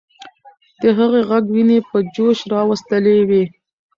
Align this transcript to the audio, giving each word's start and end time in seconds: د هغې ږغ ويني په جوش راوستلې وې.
د 0.81 0.83
هغې 0.97 1.21
ږغ 1.29 1.45
ويني 1.53 1.77
په 1.89 1.97
جوش 2.13 2.37
راوستلې 2.53 3.15
وې. 3.29 3.43